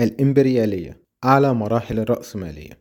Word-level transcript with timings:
الإمبريالية 0.00 1.00
أعلى 1.24 1.54
مراحل 1.54 1.98
الرأسمالية. 1.98 2.78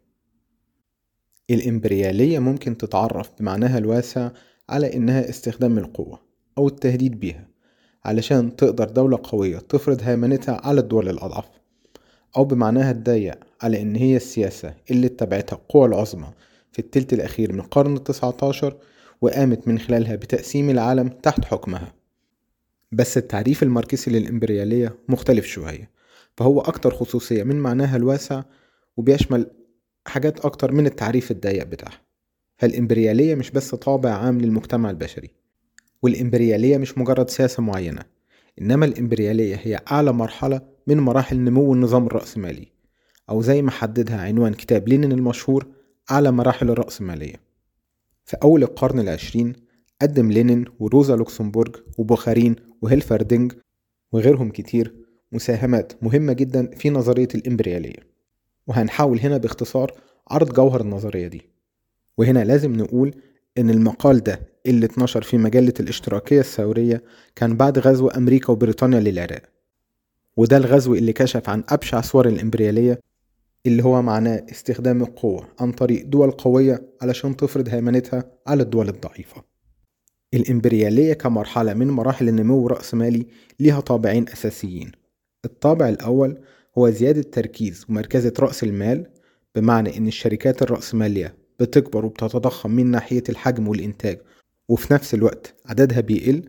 الإمبريالية 1.49 2.39
ممكن 2.39 2.77
تتعرف 2.77 3.31
بمعناها 3.39 3.77
الواسع 3.77 4.31
على 4.69 4.93
إنها 4.93 5.29
استخدام 5.29 5.77
القوة 5.77 6.19
أو 6.57 6.67
التهديد 6.67 7.19
بيها 7.19 7.47
علشان 8.05 8.55
تقدر 8.55 8.89
دولة 8.89 9.19
قوية 9.23 9.57
تفرض 9.57 10.01
هيمنتها 10.03 10.61
على 10.63 10.81
الدول 10.81 11.09
الأضعف 11.09 11.45
أو 12.37 12.45
بمعناها 12.45 12.91
الضيق 12.91 13.39
على 13.61 13.81
إن 13.81 13.95
هي 13.95 14.15
السياسة 14.15 14.73
اللي 14.91 15.07
اتبعتها 15.07 15.55
القوى 15.55 15.87
العظمى 15.87 16.31
في 16.71 16.79
التلت 16.79 17.13
الأخير 17.13 17.53
من 17.53 17.59
القرن 17.59 17.95
التسعة 17.95 18.37
عشر 18.43 18.77
وقامت 19.21 19.67
من 19.67 19.79
خلالها 19.79 20.15
بتقسيم 20.15 20.69
العالم 20.69 21.07
تحت 21.07 21.45
حكمها. 21.45 21.93
بس 22.91 23.17
التعريف 23.17 23.63
الماركسي 23.63 24.11
للإمبريالية 24.11 24.95
مختلف 25.09 25.45
شوية. 25.45 25.94
فهو 26.37 26.61
أكتر 26.61 26.91
خصوصية 26.91 27.43
من 27.43 27.55
معناها 27.55 27.95
الواسع 27.97 28.43
وبيشمل 28.97 29.51
حاجات 30.07 30.45
أكتر 30.45 30.71
من 30.71 30.85
التعريف 30.85 31.31
الضيق 31.31 31.63
بتاعها. 31.63 32.01
فالإمبريالية 32.57 33.35
مش 33.35 33.51
بس 33.51 33.75
طابع 33.75 34.09
عام 34.09 34.41
للمجتمع 34.41 34.89
البشري 34.89 35.29
والإمبريالية 36.01 36.77
مش 36.77 36.97
مجرد 36.97 37.29
سياسة 37.29 37.63
معينة 37.63 38.01
إنما 38.61 38.85
الإمبريالية 38.85 39.55
هي 39.63 39.79
أعلى 39.91 40.11
مرحلة 40.11 40.61
من 40.87 40.97
مراحل 40.99 41.39
نمو 41.39 41.73
النظام 41.73 42.05
الرأسمالي 42.07 42.67
أو 43.29 43.41
زي 43.41 43.61
ما 43.61 43.71
حددها 43.71 44.21
عنوان 44.21 44.53
كتاب 44.53 44.87
لينين 44.89 45.11
المشهور 45.11 45.67
أعلى 46.11 46.31
مراحل 46.31 46.69
الرأسمالية. 46.69 47.35
في 48.25 48.37
أول 48.43 48.63
القرن 48.63 48.99
العشرين 48.99 49.53
قدم 50.01 50.31
لينين 50.31 50.65
وروزا 50.79 51.15
لوكسمبورج 51.15 51.75
وبوخارين 51.97 52.55
وهيلفردينج 52.81 53.53
وغيرهم 54.11 54.49
كتير 54.49 55.04
مساهمات 55.31 55.93
مهمة 56.03 56.33
جدا 56.33 56.67
في 56.67 56.89
نظرية 56.89 57.27
الإمبريالية. 57.35 58.15
وهنحاول 58.67 59.19
هنا 59.19 59.37
باختصار 59.37 59.93
عرض 60.31 60.53
جوهر 60.53 60.81
النظرية 60.81 61.27
دي. 61.27 61.49
وهنا 62.17 62.43
لازم 62.43 62.75
نقول 62.75 63.15
إن 63.57 63.69
المقال 63.69 64.23
ده 64.23 64.39
اللي 64.65 64.85
اتنشر 64.85 65.21
في 65.21 65.37
مجلة 65.37 65.73
الاشتراكية 65.79 66.39
الثورية 66.39 67.03
كان 67.35 67.57
بعد 67.57 67.79
غزو 67.79 68.07
أمريكا 68.07 68.51
وبريطانيا 68.51 68.99
للعراق. 68.99 69.41
وده 70.37 70.57
الغزو 70.57 70.95
اللي 70.95 71.13
كشف 71.13 71.49
عن 71.49 71.63
أبشع 71.69 72.01
صور 72.01 72.27
الإمبريالية 72.27 72.99
اللي 73.65 73.83
هو 73.83 74.01
معناه 74.01 74.45
استخدام 74.51 75.01
القوة 75.01 75.47
عن 75.59 75.71
طريق 75.71 76.05
دول 76.05 76.31
قوية 76.31 76.89
علشان 77.01 77.37
تفرض 77.37 77.69
هيمنتها 77.69 78.23
على 78.47 78.63
الدول 78.63 78.89
الضعيفة. 78.89 79.43
الإمبريالية 80.33 81.13
كمرحلة 81.13 81.73
من 81.73 81.87
مراحل 81.87 82.29
النمو 82.29 82.67
الرأسمالي 82.67 83.27
ليها 83.59 83.79
طابعين 83.79 84.29
أساسيين. 84.29 84.91
الطابع 85.45 85.89
الأول 85.89 86.37
هو 86.77 86.89
زيادة 86.89 87.21
تركيز 87.21 87.85
ومركزة 87.89 88.33
رأس 88.39 88.63
المال 88.63 89.07
بمعنى 89.55 89.97
إن 89.97 90.07
الشركات 90.07 90.61
الرأسمالية 90.61 91.35
بتكبر 91.59 92.05
وبتتضخم 92.05 92.71
من 92.71 92.85
ناحية 92.91 93.23
الحجم 93.29 93.67
والإنتاج 93.67 94.19
وفي 94.69 94.93
نفس 94.93 95.13
الوقت 95.13 95.53
عددها 95.65 95.99
بيقل 96.01 96.43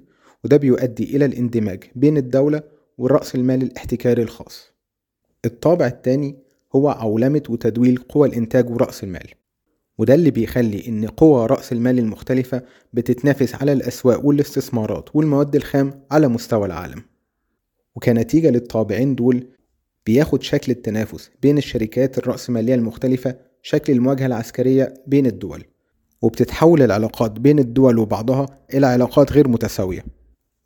وده 0.45 0.57
بيؤدي 0.57 1.17
إلى 1.17 1.25
الاندماج 1.25 1.85
بين 1.95 2.17
الدولة 2.17 2.63
والرأس 2.99 3.35
المال 3.35 3.63
الاحتكاري 3.63 4.23
الخاص. 4.23 4.73
الطابع 5.45 5.87
الثاني 5.87 6.37
هو 6.75 6.89
عولمة 6.89 7.43
وتدويل 7.49 7.97
قوى 7.97 8.29
الإنتاج 8.29 8.71
ورأس 8.71 9.05
المال 9.05 9.27
وده 9.99 10.15
اللي 10.15 10.31
بيخلي 10.31 10.89
إن 10.89 11.07
قوى 11.07 11.47
رأس 11.47 11.73
المال 11.73 11.99
المختلفة 11.99 12.63
بتتنافس 12.93 13.55
على 13.55 13.73
الأسواق 13.73 14.27
والاستثمارات 14.27 15.17
والمواد 15.17 15.57
الخام 15.57 16.01
على 16.11 16.29
مستوى 16.29 16.67
العالم. 16.67 17.03
وكنتيجة 17.97 18.51
للطابعين 18.51 19.15
دول 19.15 19.47
بياخد 20.07 20.43
شكل 20.43 20.73
التنافس 20.73 21.31
بين 21.43 21.59
الشركات 21.59 22.19
الرأسمالية 22.19 22.75
المختلفة 22.75 23.37
شكل 23.63 23.93
المواجهة 23.93 24.27
العسكرية 24.27 24.95
بين 25.07 25.27
الدول 25.27 25.65
وبتتحول 26.23 26.83
العلاقات 26.83 27.31
بين 27.31 27.59
الدول 27.59 27.99
وبعضها 27.99 28.47
إلى 28.75 28.87
علاقات 28.87 29.33
غير 29.33 29.49
متساوية. 29.49 30.05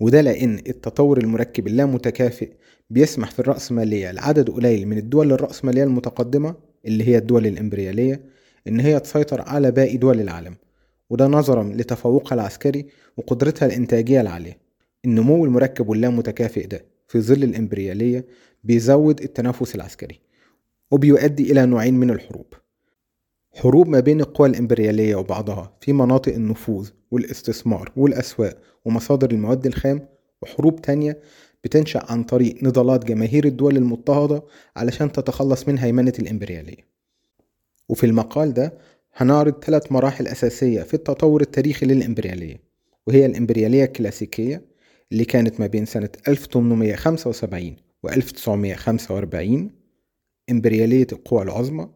وده 0.01 0.21
لأن 0.21 0.59
التطور 0.69 1.19
المركب 1.19 1.67
اللامتكافئ 1.67 2.53
بيسمح 2.91 3.31
في 3.31 3.39
الرأسمالية 3.39 4.11
لعدد 4.11 4.51
قليل 4.51 4.89
من 4.89 4.99
الدول 4.99 5.33
الرأسمالية 5.33 5.85
المتقدمة 5.85 6.55
اللي 6.87 7.09
هي 7.09 7.19
الدول 7.19 7.47
الإمبريالية 7.47 8.21
إن 8.69 8.81
هي 8.81 9.01
تسيطر 9.01 9.41
على 9.41 9.71
باقي 9.71 9.97
دول 9.97 10.21
العالم. 10.21 10.57
وده 11.11 11.27
نظرا 11.27 11.65
لتفوقها 11.65 12.35
العسكري 12.35 12.87
وقدرتها 13.17 13.67
الإنتاجية 13.67 14.21
العالية. 14.21 14.59
النمو 15.05 15.45
المركب 15.45 15.89
واللامتكافئ 15.89 16.67
ده 16.67 16.90
في 17.11 17.21
ظل 17.21 17.43
الإمبريالية 17.45 18.27
بيزود 18.65 19.21
التنافس 19.21 19.75
العسكري 19.75 20.21
وبيؤدي 20.91 21.53
إلى 21.53 21.67
نوعين 21.67 21.95
من 21.95 22.11
الحروب. 22.11 22.47
حروب 23.55 23.89
ما 23.89 24.01
بين 24.01 24.21
القوى 24.21 24.49
الإمبريالية 24.49 25.15
وبعضها 25.15 25.77
في 25.81 25.93
مناطق 25.93 26.35
النفوذ 26.35 26.91
والاستثمار 27.11 27.93
والأسواق 27.97 28.59
ومصادر 28.85 29.31
المواد 29.31 29.67
الخام 29.67 30.09
وحروب 30.43 30.83
تانية 30.83 31.19
بتنشأ 31.65 32.03
عن 32.09 32.25
طريق 32.25 32.65
نضالات 32.65 33.05
جماهير 33.05 33.45
الدول 33.45 33.77
المضطهدة 33.77 34.43
علشان 34.77 35.13
تتخلص 35.13 35.69
من 35.69 35.79
هيمنة 35.79 36.13
الإمبريالية. 36.19 36.87
وفي 37.89 38.07
المقال 38.07 38.55
ده 38.55 38.75
هنعرض 39.15 39.65
ثلاث 39.65 39.93
مراحل 39.93 40.27
أساسية 40.27 40.83
في 40.83 40.95
التطور 40.95 41.41
التاريخي 41.41 41.87
للإمبريالية 41.87 42.57
وهي 43.07 43.27
الإمبريالية 43.27 43.85
الكلاسيكية 43.85 44.70
اللي 45.13 45.25
كانت 45.25 45.61
ما 45.61 45.67
بين 45.67 45.87
سنة 45.87 46.11
1875 46.29 47.77
و 48.03 48.09
1945 48.09 49.71
إمبريالية 50.51 51.07
القوى 51.13 51.43
العظمى 51.43 51.89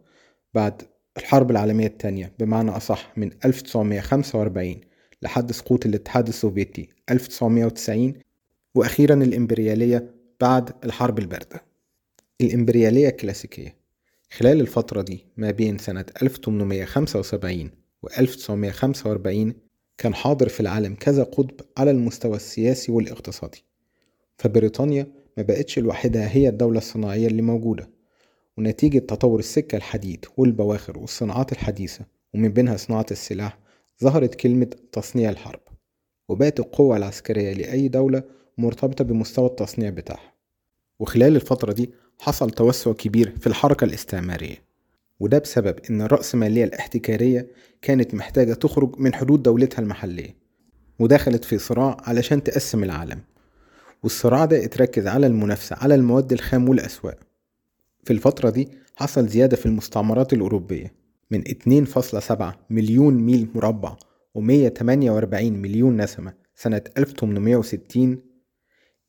بعد 0.55 0.83
الحرب 1.17 1.51
العالمية 1.51 1.87
الثانية 1.87 2.33
بمعنى 2.39 2.71
أصح 2.71 3.13
من 3.19 3.31
1945 3.45 4.81
لحد 5.23 5.53
سقوط 5.53 5.87
الاتحاد 5.87 6.29
السوفيتي 6.29 6.89
1990 7.11 8.15
وأخيرا 8.75 9.15
الإمبريالية 9.15 10.15
بعد 10.41 10.71
الحرب 10.85 11.19
الباردة. 11.19 11.65
الإمبريالية 12.41 13.09
الكلاسيكية 13.09 13.77
خلال 14.33 14.61
الفترة 14.61 15.03
دي 15.03 15.27
ما 15.37 15.51
بين 15.51 15.79
سنة 15.79 16.05
1875 16.23 17.71
و 18.03 18.07
1945 18.19 19.55
كان 19.99 20.15
حاضر 20.15 20.49
في 20.49 20.61
العالم 20.61 20.95
كذا 20.95 21.23
قطب 21.23 21.61
على 21.77 21.91
المستوى 21.91 22.37
السياسي 22.37 22.93
والاقتصادي. 22.93 23.65
فبريطانيا 24.39 25.07
ما 25.37 25.43
بقتش 25.43 25.79
لوحدها 25.79 26.29
هي 26.29 26.49
الدولة 26.49 26.79
الصناعية 26.79 27.27
اللي 27.27 27.43
موجودة. 27.43 27.91
ونتيجة 28.59 28.99
تطور 28.99 29.39
السكة 29.39 29.77
الحديد 29.77 30.25
والبواخر 30.37 30.99
والصناعات 30.99 31.53
الحديثة 31.53 32.05
ومن 32.35 32.49
بينها 32.49 32.77
صناعة 32.77 33.07
السلاح 33.11 33.59
ظهرت 34.05 34.35
كلمة 34.35 34.71
تصنيع 34.93 35.31
الحرب. 35.31 35.61
وبقت 36.29 36.61
القوة 36.61 36.97
العسكرية 36.97 37.53
لأي 37.53 37.89
دولة 37.89 38.23
مرتبطة 38.59 39.05
بمستوى 39.05 39.47
التصنيع 39.47 39.91
بتاعها. 39.91 40.35
وخلال 40.99 41.37
الفترة 41.37 41.73
دي 41.73 41.91
حصل 42.21 42.51
توسع 42.51 42.93
كبير 42.93 43.37
في 43.41 43.47
الحركة 43.47 43.85
الاستعمارية. 43.85 44.74
وده 45.21 45.39
بسبب 45.39 45.77
إن 45.91 46.03
الرأسمالية 46.03 46.65
الاحتكارية 46.65 47.47
كانت 47.83 48.15
محتاجة 48.15 48.55
تخرج 48.55 48.99
من 48.99 49.15
حدود 49.15 49.43
دولتها 49.43 49.83
المحلية 49.83 50.37
ودخلت 50.99 51.45
في 51.45 51.59
صراع 51.59 51.97
علشان 52.01 52.43
تقسم 52.43 52.85
العالم. 52.85 53.21
والصراع 54.03 54.45
ده 54.45 54.65
اتركز 54.65 55.07
على 55.07 55.27
المنافسة 55.27 55.77
على 55.77 55.95
المواد 55.95 56.33
الخام 56.33 56.69
والأسواق. 56.69 57.19
في 58.05 58.13
الفترة 58.13 58.51
دي 58.51 58.69
حصل 58.97 59.29
زيادة 59.29 59.57
في 59.57 59.67
المستعمرات 59.67 60.33
الأوروبية 60.33 60.95
من 61.31 61.43
2.7 61.43 62.43
مليون 62.71 63.15
ميل 63.15 63.49
مربع 63.55 63.97
و148 64.39 65.35
مليون 65.43 65.97
نسمة 66.03 66.35
سنة 66.55 66.83
1860 66.99 68.19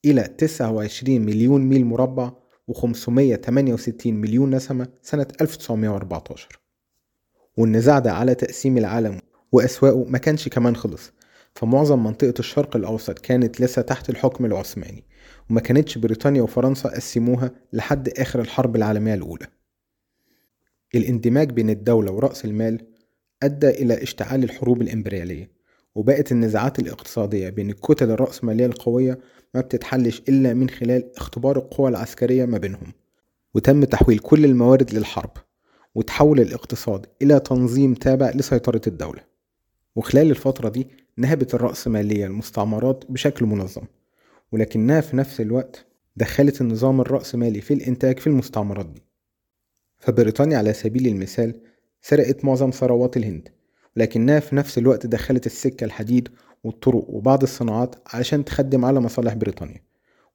إلى 0.06 0.24
29 0.24 1.22
مليون 1.22 1.62
ميل 1.62 1.86
مربع 1.86 2.32
و568 2.72 4.06
مليون 4.06 4.56
نسمة 4.56 4.88
سنة 5.02 5.28
1914 5.42 6.60
والنزاع 7.58 8.00
ده 8.00 8.14
على 8.14 8.36
تقسيم 8.36 8.78
العالم 8.78 9.20
وأسواقه 9.52 10.04
ما 10.04 10.18
كانش 10.18 10.48
كمان 10.50 10.76
خلص. 10.76 11.12
فمعظم 11.56 12.04
منطقة 12.04 12.34
الشرق 12.40 12.76
الأوسط 12.76 13.20
كانت 13.20 13.62
لسه 13.62 13.82
تحت 13.82 14.10
الحكم 14.10 14.46
العثماني 14.46 15.04
وما 15.50 15.62
كانتش 15.62 15.98
بريطانيا 15.98 16.42
وفرنسا 16.42 16.90
قسموها 16.90 17.52
لحد 17.74 18.10
آخر 18.10 18.42
الحرب 18.42 18.76
العالمية 18.76 19.14
الأولى. 19.14 19.48
الاندماج 20.96 21.52
بين 21.52 21.70
الدولة 21.70 22.12
ورأس 22.12 22.46
المال 22.46 22.88
أدى 23.44 23.70
إلى 23.70 24.04
اشتعال 24.04 24.44
الحروب 24.44 24.82
الإمبريالية 24.82 25.52
وبقت 25.96 26.32
النزاعات 26.32 26.80
الاقتصادية 26.80 27.50
بين 27.50 27.70
الكتل 27.70 28.12
الرأسمالية 28.12 28.66
القوية 28.66 29.20
ما 29.56 29.62
بتتحلش 29.62 30.22
إلا 30.30 30.54
من 30.54 30.70
خلال 30.70 31.16
اختبار 31.18 31.58
القوى 31.58 31.90
العسكرية 31.90 32.46
ما 32.46 32.58
بينهم 32.58 32.94
وتم 33.54 33.84
تحويل 33.84 34.20
كل 34.20 34.46
الموارد 34.46 34.94
للحرب 34.94 35.32
وتحول 35.96 36.40
الاقتصاد 36.40 37.06
إلى 37.22 37.40
تنظيم 37.40 37.94
تابع 37.94 38.30
لسيطرة 38.30 38.82
الدولة. 38.88 39.22
وخلال 39.96 40.30
الفترة 40.32 40.70
دي 40.70 40.88
نهبت 41.18 41.54
الرأسمالية 41.54 42.26
المستعمرات 42.26 43.04
بشكل 43.10 43.46
منظم 43.46 43.82
ولكنها 44.52 45.02
في 45.02 45.18
نفس 45.18 45.42
الوقت 45.42 45.86
دخلت 46.16 46.62
النظام 46.62 47.02
الرأسمالي 47.02 47.62
في 47.62 47.74
الإنتاج 47.74 48.20
في 48.20 48.28
المستعمرات 48.28 48.86
دي. 48.86 49.04
فبريطانيا 50.00 50.58
على 50.58 50.74
سبيل 50.74 51.08
المثال 51.08 51.62
سرقت 52.02 52.46
معظم 52.46 52.70
ثروات 52.70 53.18
الهند 53.18 53.50
لكنها 53.96 54.40
في 54.40 54.56
نفس 54.56 54.78
الوقت 54.78 55.06
دخلت 55.06 55.46
السكة 55.46 55.86
الحديد 55.86 56.30
والطرق 56.66 57.06
وبعض 57.10 57.44
الصناعات 57.44 57.96
علشان 58.08 58.46
تخدم 58.46 58.86
على 58.86 59.00
مصالح 59.00 59.34
بريطانيا. 59.34 59.82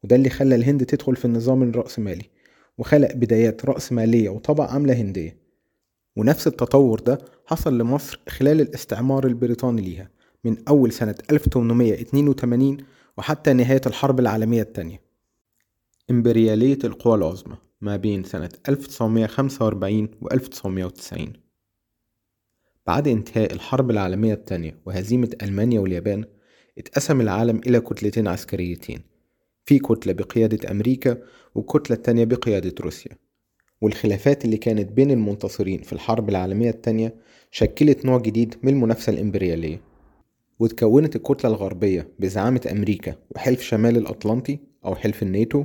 وده 0.05 0.17
اللي 0.17 0.31
خلى 0.31 0.55
الهند 0.55 0.85
تدخل 0.85 1.17
في 1.17 1.25
النظام 1.25 1.63
الرأسمالي 1.63 2.25
وخلق 2.79 3.13
بدايات 3.15 3.65
رأسمالية 3.65 4.29
وطبع 4.31 4.71
عملة 4.71 4.95
هندية. 4.95 5.37
ونفس 6.17 6.47
التطور 6.47 7.01
ده 7.01 7.19
حصل 7.47 7.79
لمصر 7.79 8.21
خلال 8.29 8.61
الاستعمار 8.61 9.27
البريطاني 9.27 9.83
ليها 9.83 10.11
من 10.45 10.57
أول 10.69 10.93
سنة 10.93 11.15
1882 11.31 12.77
وحتى 13.19 13.53
نهاية 13.53 13.81
الحرب 13.87 14.21
العالمية 14.21 14.63
الثانية 14.63 15.01
إمبريالية 16.11 16.79
القوى 16.85 17.15
العظمى 17.15 17.57
ما 17.81 17.97
بين 17.97 18.25
سنة 18.25 18.49
1945 18.69 20.09
و 20.23 20.29
1990 20.33 21.33
بعد 22.87 23.09
انتهاء 23.09 23.53
الحرب 23.53 23.91
العالمية 23.91 24.35
الثانية 24.35 24.79
وهزيمة 24.87 25.31
ألمانيا 25.43 25.81
واليابان 25.81 26.25
اتقسم 26.79 27.21
العالم 27.21 27.61
إلى 27.67 27.81
كتلتين 27.81 28.29
عسكريتين 28.29 29.01
في 29.65 29.79
كتلة 29.79 30.13
بقيادة 30.13 30.71
أمريكا 30.71 31.19
والكتلة 31.55 31.97
التانية 31.97 32.25
بقيادة 32.25 32.75
روسيا. 32.81 33.13
والخلافات 33.81 34.45
اللي 34.45 34.57
كانت 34.57 34.93
بين 34.93 35.11
المنتصرين 35.11 35.83
في 35.83 35.93
الحرب 35.93 36.29
العالمية 36.29 36.71
التانية 36.71 37.15
شكلت 37.51 38.05
نوع 38.05 38.19
جديد 38.19 38.55
من 38.63 38.73
المنافسة 38.73 39.13
الإمبريالية. 39.13 39.81
وتكونت 40.59 41.17
الكتلة 41.17 41.51
الغربية 41.51 42.09
بزعامة 42.19 42.61
أمريكا 42.71 43.15
وحلف 43.31 43.63
شمال 43.63 43.97
الأطلنطي 43.97 44.59
أو 44.85 44.95
حلف 44.95 45.23
الناتو 45.23 45.65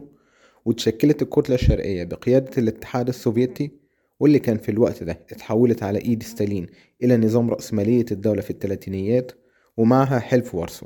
وتشكلت 0.66 1.22
الكتلة 1.22 1.56
الشرقية 1.56 2.04
بقيادة 2.04 2.52
الاتحاد 2.58 3.08
السوفيتي 3.08 3.72
واللي 4.20 4.40
كان 4.40 4.58
في 4.58 4.70
الوقت 4.70 5.04
ده 5.04 5.12
اتحولت 5.12 5.84
على 5.84 6.00
إيد 6.00 6.24
ستالين 6.24 6.68
إلى 7.04 7.18
نظام 7.18 7.50
رأسمالية 7.50 8.06
الدولة 8.12 8.42
في 8.42 8.50
الثلاثينيات 8.50 9.32
ومعها 9.78 10.20
حلف 10.20 10.56
وارسو. 10.56 10.86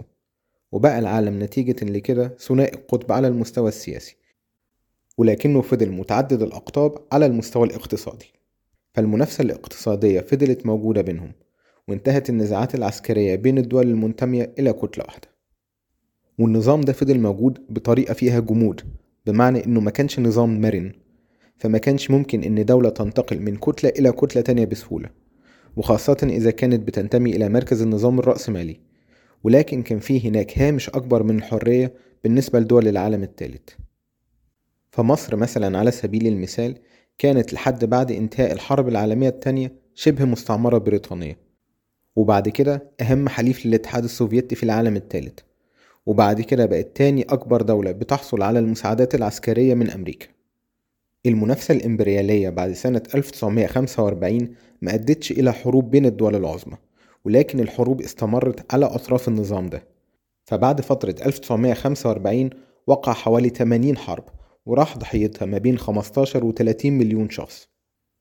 وبقى 0.72 1.00
العالم 1.00 1.44
نتيجة 1.44 1.86
لكده 1.86 2.36
ثنائي 2.40 2.74
القطب 2.76 3.12
على 3.12 3.28
المستوى 3.28 3.68
السياسي. 3.68 4.16
ولكنه 5.18 5.62
فضل 5.62 5.90
متعدد 5.92 6.42
الأقطاب 6.42 6.98
على 7.12 7.26
المستوى 7.26 7.68
الاقتصادي. 7.68 8.34
فالمنافسة 8.94 9.42
الاقتصادية 9.42 10.20
فضلت 10.22 10.66
موجودة 10.66 11.02
بينهم 11.02 11.32
وانتهت 11.88 12.30
النزاعات 12.30 12.76
العسكرية 12.76 13.36
بين 13.36 13.58
الدول 13.58 13.88
المنتمية 13.88 14.54
إلى 14.60 14.74
كتلة 14.74 15.04
واحدة. 15.08 15.28
والنظام 16.40 16.82
ده 16.82 16.94
فضل 16.94 17.20
موجود 17.20 17.66
بطريقة 17.70 18.14
فيها 18.14 18.40
جمود 18.40 18.82
بمعنى 19.26 19.66
إنه 19.66 19.80
ما 19.80 19.92
كانش 19.92 20.20
نظام 20.20 20.62
مرن 20.62 20.94
فما 21.60 21.78
كانش 21.78 22.12
ممكن 22.12 22.44
إن 22.44 22.66
دولة 22.66 22.90
تنتقل 22.90 23.40
من 23.42 23.56
كتلة 23.56 23.90
إلى 23.90 24.12
كتلة 24.12 24.42
تانية 24.42 24.66
بسهولة 24.66 25.10
وخاصة 25.76 26.18
إذا 26.24 26.52
كانت 26.52 26.88
بتنتمي 26.88 27.36
إلى 27.36 27.50
مركز 27.50 27.82
النظام 27.82 28.20
الرأسمالي. 28.20 28.80
ولكن 29.44 29.84
كان 29.84 30.00
فيه 30.00 30.30
هناك 30.30 30.60
هامش 30.60 30.90
أكبر 30.90 31.24
من 31.24 31.38
الحرية 31.38 31.94
بالنسبة 32.24 32.60
لدول 32.60 32.88
العالم 32.88 33.24
الثالث. 33.24 33.70
فمصر 34.92 35.36
مثلا 35.36 35.80
على 35.80 35.92
سبيل 35.92 36.28
المثال 36.28 36.76
كانت 37.18 37.54
لحد 37.54 37.86
بعد 37.86 38.12
انتهاء 38.12 38.52
الحرب 38.52 38.88
العالمية 38.88 39.30
الثانية 39.30 39.72
شبه 39.96 40.26
مستعمرة 40.26 40.78
بريطانية. 40.78 41.38
وبعد 42.16 42.50
كده 42.50 42.92
أهم 43.02 43.30
حليف 43.30 43.66
للاتحاد 43.66 44.04
السوفيتي 44.04 44.56
في 44.56 44.64
العالم 44.64 44.96
الثالث. 44.96 45.40
وبعد 46.06 46.42
كده 46.42 46.66
بقت 46.66 46.98
تاني 46.98 47.22
أكبر 47.22 47.62
دولة 47.62 47.92
بتحصل 47.92 48.42
على 48.42 48.60
المساعدات 48.60 49.16
العسكرية 49.16 49.74
من 49.74 49.90
أمريكا. 49.90 50.28
المنافسة 51.26 51.74
الإمبريالية 51.74 52.50
بعد 52.50 52.72
سنة 52.72 53.02
1945 53.16 54.56
ما 54.82 54.94
أدتش 54.94 55.32
إلى 55.32 55.54
حروب 55.54 55.92
بين 55.92 56.06
الدول 56.06 56.36
العظمى 56.36 56.78
ولكن 57.26 57.60
الحروب 57.60 58.02
استمرت 58.02 58.74
على 58.74 58.86
أطراف 58.86 59.28
النظام 59.28 59.70
ده. 59.70 59.84
فبعد 60.46 60.82
فترة 60.82 61.16
1945 61.26 62.50
وقع 62.88 63.14
حوالي 63.14 63.50
80 63.50 63.98
حرب 63.98 64.24
وراح 64.66 64.98
ضحيتها 64.98 65.46
ما 65.46 65.58
بين 65.58 65.78
15 65.78 66.46
و 66.46 66.52
30 66.52 66.92
مليون 66.92 67.30
شخص. 67.30 67.68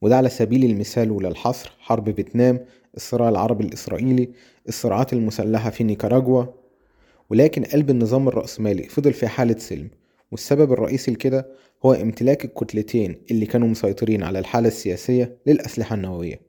وده 0.02 0.16
على 0.16 0.28
سبيل 0.28 0.64
المثال 0.64 1.10
وللحصر 1.10 1.72
حرب 1.78 2.10
فيتنام 2.14 2.60
الصراع 2.96 3.28
العربي 3.28 3.64
الإسرائيلي 3.64 4.28
الصراعات 4.68 5.12
المسلحة 5.12 5.70
في 5.70 5.84
نيكاراجوا. 5.84 6.44
ولكن 7.30 7.64
قلب 7.64 7.90
النظام 7.90 8.28
الرأسمالي 8.28 8.82
فضل 8.82 9.12
في 9.12 9.28
حالة 9.28 9.58
سلم. 9.58 9.90
والسبب 10.30 10.72
الرئيسي 10.72 11.10
لكده 11.10 11.46
هو 11.84 11.92
امتلاك 11.92 12.44
الكتلتين 12.44 13.22
اللي 13.30 13.46
كانوا 13.46 13.68
مسيطرين 13.68 14.22
على 14.22 14.38
الحالة 14.38 14.68
السياسية 14.68 15.38
للأسلحة 15.46 15.94
النووية. 15.94 16.40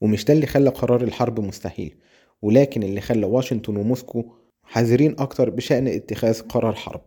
ومش 0.00 0.24
ده 0.24 0.34
اللي 0.34 0.46
خلى 0.46 0.70
قرار 0.70 1.02
الحرب 1.02 1.40
مستحيل 1.40 1.94
ولكن 2.42 2.82
اللي 2.82 3.00
خلى 3.00 3.26
واشنطن 3.26 3.76
وموسكو 3.76 4.24
حذرين 4.62 5.16
أكتر 5.18 5.50
بشأن 5.50 5.88
اتخاذ 5.88 6.40
قرار 6.40 6.74
حرب. 6.74 7.00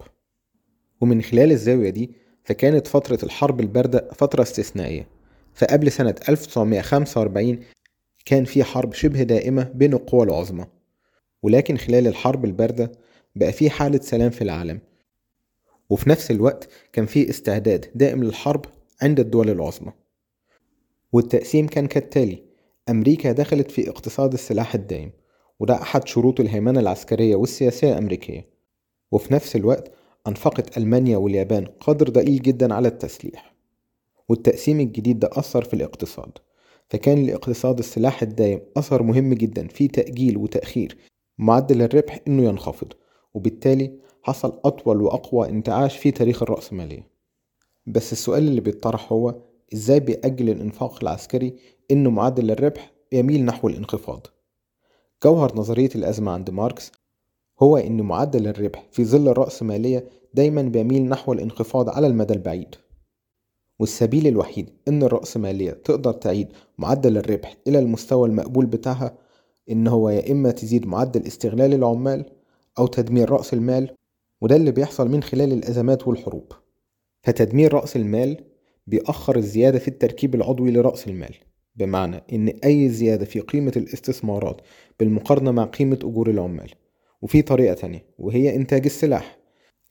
ومن 1.01 1.21
خلال 1.21 1.51
الزاوية 1.51 1.89
دي 1.89 2.11
فكانت 2.43 2.87
فترة 2.87 3.19
الحرب 3.23 3.59
الباردة 3.59 4.09
فترة 4.13 4.41
استثنائية. 4.41 5.07
فقبل 5.53 5.91
سنة 5.91 6.15
1945 6.29 7.59
كان 8.25 8.45
في 8.45 8.63
حرب 8.63 8.93
شبه 8.93 9.23
دائمة 9.23 9.63
بين 9.63 9.93
القوى 9.93 10.23
العظمى. 10.25 10.65
ولكن 11.43 11.77
خلال 11.77 12.07
الحرب 12.07 12.45
الباردة 12.45 12.91
بقى 13.35 13.51
في 13.51 13.69
حالة 13.69 13.99
سلام 13.99 14.29
في 14.29 14.41
العالم 14.41 14.79
وفي 15.91 16.09
نفس 16.09 16.31
الوقت 16.31 16.69
كان 16.93 17.05
في 17.05 17.29
استعداد 17.29 17.85
دائم 17.95 18.23
للحرب 18.23 18.65
عند 19.01 19.19
الدول 19.19 19.49
العظمى. 19.49 19.91
والتقسيم 21.13 21.67
كان 21.67 21.87
كالتالي 21.87 22.43
أمريكا 22.89 23.31
دخلت 23.31 23.71
في 23.71 23.89
اقتصاد 23.89 24.33
السلاح 24.33 24.75
الدائم 24.75 25.11
وده 25.59 25.81
أحد 25.81 26.07
شروط 26.07 26.39
الهيمنة 26.39 26.79
العسكرية 26.79 27.35
والسياسية 27.35 27.91
الأمريكية. 27.91 28.49
وفي 29.11 29.33
نفس 29.33 29.55
الوقت 29.55 29.91
أنفقت 30.27 30.77
ألمانيا 30.77 31.17
واليابان 31.17 31.65
قدر 31.65 32.09
ضئيل 32.09 32.41
جدا 32.41 32.73
على 32.73 32.87
التسليح. 32.87 33.55
والتقسيم 34.29 34.79
الجديد 34.79 35.19
ده 35.19 35.29
أثر 35.31 35.63
في 35.63 35.73
الاقتصاد 35.73 36.31
فكان 36.89 37.25
لاقتصاد 37.25 37.79
السلاح 37.79 38.21
الدائم 38.21 38.61
أثر 38.77 39.03
مهم 39.03 39.33
جدا 39.33 39.67
في 39.67 39.87
تأجيل 39.87 40.37
وتأخير 40.37 40.97
معدل 41.37 41.81
الربح 41.81 42.19
إنه 42.27 42.43
ينخفض. 42.43 42.93
وبالتالي 43.33 43.91
حصل 44.23 44.59
أطول 44.65 45.01
وأقوى 45.01 45.49
انتعاش 45.49 45.97
في 45.97 46.11
تاريخ 46.11 46.43
الرأسمالية. 46.43 47.07
بس 47.87 48.11
السؤال 48.11 48.47
اللي 48.47 48.61
بيطرح 48.61 49.11
هو 49.13 49.35
إزاي 49.73 49.99
بيأجل 49.99 50.49
الإنفاق 50.49 50.99
العسكري 51.01 51.55
إنه 51.91 52.09
معدل 52.09 52.51
الربح 52.51 52.91
يميل 53.11 53.45
نحو 53.45 53.67
الانخفاض؟ 53.67 54.27
جوهر 55.23 55.55
نظرية 55.57 55.89
الأزمة 55.95 56.31
عند 56.31 56.49
ماركس 56.49 56.91
هو 57.61 57.77
إن 57.77 58.01
معدل 58.01 58.47
الربح 58.47 58.85
في 58.91 59.05
ظل 59.05 59.27
الرأسمالية 59.29 60.07
دايما 60.33 60.61
بيميل 60.61 61.09
نحو 61.09 61.33
الانخفاض 61.33 61.89
على 61.89 62.07
المدى 62.07 62.33
البعيد. 62.33 62.75
والسبيل 63.79 64.27
الوحيد 64.27 64.69
إن 64.87 65.03
الرأسمالية 65.03 65.71
تقدر 65.71 66.11
تعيد 66.13 66.47
معدل 66.77 67.17
الربح 67.17 67.57
إلى 67.67 67.79
المستوى 67.79 68.29
المقبول 68.29 68.65
بتاعها 68.65 69.17
إن 69.71 69.87
هو 69.87 70.09
يا 70.09 70.31
إما 70.31 70.51
تزيد 70.51 70.87
معدل 70.87 71.27
استغلال 71.27 71.73
العمال 71.73 72.25
أو 72.79 72.87
تدمير 72.87 73.29
رأس 73.29 73.53
المال 73.53 73.95
وده 74.41 74.55
اللي 74.55 74.71
بيحصل 74.71 75.09
من 75.09 75.23
خلال 75.23 75.53
الأزمات 75.53 76.07
والحروب. 76.07 76.51
فتدمير 77.23 77.73
رأس 77.73 77.95
المال 77.95 78.43
بيأخر 78.87 79.35
الزيادة 79.35 79.79
في 79.79 79.87
التركيب 79.87 80.35
العضوي 80.35 80.71
لرأس 80.71 81.07
المال 81.07 81.35
بمعنى 81.75 82.23
إن 82.33 82.47
أي 82.47 82.89
زيادة 82.89 83.25
في 83.25 83.39
قيمة 83.39 83.71
الاستثمارات 83.77 84.61
بالمقارنة 84.99 85.51
مع 85.51 85.63
قيمة 85.63 85.99
أجور 86.03 86.29
العمال. 86.29 86.71
وفي 87.21 87.41
طريقة 87.41 87.73
تانية 87.73 88.05
وهي 88.17 88.55
إنتاج 88.55 88.85
السلاح. 88.85 89.37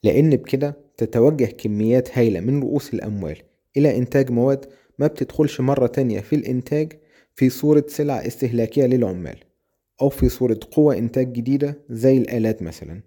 لأن 0.03 0.29
بكده 0.29 0.77
تتوجه 0.97 1.45
كميات 1.45 2.17
هائلة 2.17 2.39
من 2.39 2.61
رؤوس 2.61 2.93
الأموال 2.93 3.37
إلى 3.77 3.97
إنتاج 3.97 4.31
مواد 4.31 4.65
ما 4.99 5.07
بتدخلش 5.07 5.61
مرة 5.61 5.87
تانية 5.87 6.19
في 6.19 6.35
الإنتاج 6.35 6.93
في 7.35 7.49
صورة 7.49 7.85
سلع 7.87 8.25
استهلاكية 8.27 8.85
للعمال. 8.85 9.37
أو 10.01 10.09
في 10.09 10.29
صورة 10.29 10.59
قوة 10.71 10.97
إنتاج 10.97 11.33
جديدة 11.33 11.79
زي 11.89 12.17
الآلات 12.17 12.61
مثلا 12.61 13.01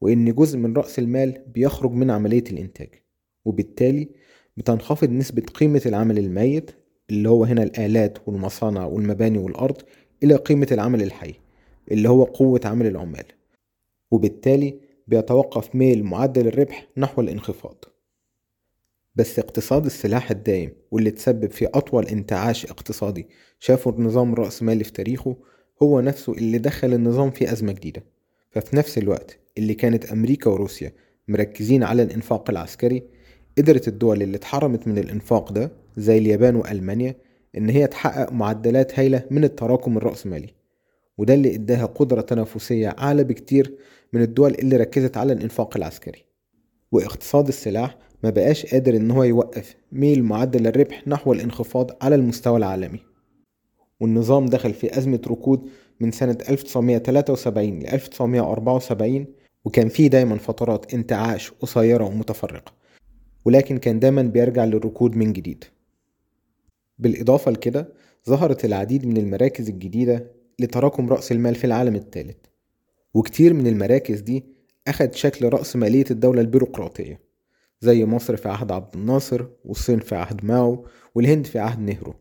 وإن 0.00 0.34
جزء 0.34 0.58
من 0.58 0.76
رأس 0.76 0.98
المال 0.98 1.44
بيخرج 1.46 1.90
من 1.90 2.10
عملية 2.10 2.44
الإنتاج 2.50 2.88
وبالتالي 3.44 4.08
بتنخفض 4.56 5.10
نسبة 5.10 5.42
قيمة 5.42 5.82
العمل 5.86 6.18
الميت 6.18 6.70
اللي 7.10 7.28
هو 7.28 7.44
هنا 7.44 7.62
الآلات 7.62 8.18
والمصانع 8.28 8.84
والمباني 8.84 9.38
والأرض 9.38 9.76
إلى 10.22 10.34
قيمة 10.34 10.68
العمل 10.72 11.02
الحي 11.02 11.34
اللي 11.90 12.08
هو 12.08 12.24
قوة 12.24 12.60
عمل 12.64 12.86
العمال 12.86 13.24
وبالتالي 14.10 14.80
بيتوقف 15.06 15.74
ميل 15.74 16.04
معدل 16.04 16.46
الربح 16.46 16.88
نحو 16.96 17.20
الانخفاض. 17.20 17.84
بس 19.14 19.38
اقتصاد 19.38 19.84
السلاح 19.84 20.30
الدائم 20.30 20.72
واللي 20.90 21.10
تسبب 21.10 21.50
في 21.50 21.66
أطول 21.66 22.06
انتعاش 22.06 22.66
اقتصادي 22.66 23.28
شافه 23.58 23.90
النظام 23.90 24.32
الرأسمالي 24.32 24.84
في 24.84 24.92
تاريخه 24.92 25.36
هو 25.82 26.00
نفسه 26.00 26.32
اللي 26.32 26.58
دخل 26.58 26.94
النظام 26.94 27.30
في 27.30 27.52
أزمة 27.52 27.72
جديدة. 27.72 28.02
ففي 28.50 28.76
نفس 28.76 28.98
الوقت 28.98 29.38
اللي 29.58 29.74
كانت 29.74 30.04
أمريكا 30.12 30.50
وروسيا 30.50 30.92
مركزين 31.28 31.82
على 31.82 32.02
الإنفاق 32.02 32.50
العسكري 32.50 33.02
قدرت 33.58 33.88
الدول 33.88 34.22
اللي 34.22 34.36
اتحرمت 34.36 34.88
من 34.88 34.98
الإنفاق 34.98 35.52
ده 35.52 35.72
زي 35.96 36.18
اليابان 36.18 36.56
وألمانيا 36.56 37.14
إن 37.56 37.68
هي 37.68 37.86
تحقق 37.86 38.32
معدلات 38.32 38.98
هايلة 38.98 39.24
من 39.30 39.44
التراكم 39.44 39.96
الرأسمالي. 39.96 40.48
وده 41.18 41.34
اللي 41.34 41.54
إداها 41.54 41.86
قدرة 41.86 42.20
تنافسية 42.20 42.88
أعلى 42.88 43.24
بكتير 43.24 43.74
من 44.12 44.22
الدول 44.22 44.54
اللي 44.54 44.76
ركزت 44.76 45.16
على 45.16 45.32
الإنفاق 45.32 45.76
العسكري. 45.76 46.24
واقتصاد 46.92 47.48
السلاح 47.48 47.98
ما 48.24 48.30
بقاش 48.30 48.66
قادر 48.66 48.96
إن 48.96 49.10
هو 49.10 49.22
يوقف 49.24 49.74
ميل 49.92 50.22
معدل 50.24 50.66
الربح 50.66 51.08
نحو 51.08 51.32
الانخفاض 51.32 51.90
على 52.02 52.14
المستوى 52.14 52.56
العالمي. 52.56 53.00
والنظام 54.00 54.46
دخل 54.46 54.74
في 54.74 54.98
أزمة 54.98 55.20
ركود 55.26 55.68
من 56.00 56.10
سنة 56.10 56.38
1973 56.48 57.78
ل 57.80 57.86
1974 57.86 59.26
وكان 59.64 59.88
فيه 59.88 60.08
دايما 60.08 60.38
فترات 60.38 60.94
انتعاش 60.94 61.50
قصيرة 61.50 62.04
ومتفرقة 62.04 62.72
ولكن 63.44 63.78
كان 63.78 64.00
دايما 64.00 64.22
بيرجع 64.22 64.64
للركود 64.64 65.16
من 65.16 65.32
جديد. 65.32 65.64
بالإضافة 66.98 67.50
لكده 67.50 67.88
ظهرت 68.28 68.64
العديد 68.64 69.06
من 69.06 69.16
المراكز 69.16 69.68
الجديدة 69.68 70.30
لتراكم 70.58 71.08
رأس 71.08 71.32
المال 71.32 71.54
في 71.54 71.64
العالم 71.64 71.94
الثالث 71.94 72.36
وكتير 73.14 73.54
من 73.54 73.66
المراكز 73.66 74.20
دي 74.20 74.44
أخد 74.88 75.14
شكل 75.14 75.48
رأس 75.48 75.76
مالية 75.76 76.04
الدولة 76.10 76.40
البيروقراطية 76.40 77.20
زي 77.80 78.04
مصر 78.06 78.36
في 78.36 78.48
عهد 78.48 78.72
عبد 78.72 78.94
الناصر 78.94 79.46
والصين 79.64 79.98
في 80.00 80.14
عهد 80.14 80.44
ماو 80.44 80.86
والهند 81.14 81.46
في 81.46 81.58
عهد 81.58 81.80
نهرو. 81.80 82.14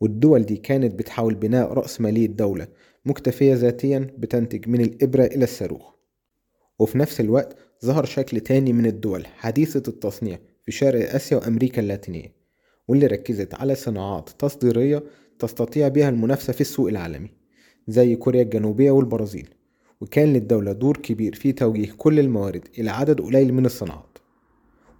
والدول 0.00 0.42
دي 0.42 0.56
كانت 0.56 0.94
بتحاول 0.98 1.34
بناء 1.34 1.72
رأس 1.72 2.00
مالية 2.00 2.26
دولة 2.26 2.68
مكتفية 3.04 3.54
ذاتيا 3.54 3.98
بتنتج 4.18 4.68
من 4.68 4.80
الإبرة 4.80 5.24
إلى 5.24 5.44
الصاروخ. 5.44 5.94
وفي 6.78 6.98
نفس 6.98 7.20
الوقت 7.20 7.56
ظهر 7.84 8.04
شكل 8.04 8.40
تاني 8.40 8.72
من 8.72 8.86
الدول 8.86 9.26
حديثة 9.26 9.82
التصنيع 9.88 10.38
في 10.64 10.72
شرق 10.72 11.14
آسيا 11.14 11.36
وأمريكا 11.36 11.82
اللاتينية 11.82 12.32
واللي 12.88 13.06
ركزت 13.06 13.54
على 13.54 13.74
صناعات 13.74 14.30
تصديرية 14.38 15.02
تستطيع 15.38 15.88
بها 15.88 16.08
المنافسة 16.08 16.52
في 16.52 16.60
السوق 16.60 16.88
العالمي 16.88 17.30
زي 17.88 18.16
كوريا 18.16 18.42
الجنوبية 18.42 18.90
والبرازيل 18.90 19.48
وكان 20.00 20.32
للدولة 20.32 20.72
دور 20.72 20.96
كبير 20.96 21.34
في 21.34 21.52
توجيه 21.52 21.92
كل 21.96 22.20
الموارد 22.20 22.68
إلى 22.78 22.90
عدد 22.90 23.20
قليل 23.20 23.54
من 23.54 23.66
الصناعات. 23.66 24.18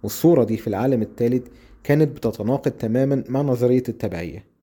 والصورة 0.03 0.43
دي 0.43 0.57
في 0.57 0.67
العالم 0.67 1.01
الثالث 1.01 1.47
كانت 1.83 2.17
بتتناقض 2.17 2.71
تماما 2.71 3.23
مع 3.29 3.41
نظرية 3.41 3.83
التبعية. 3.89 4.54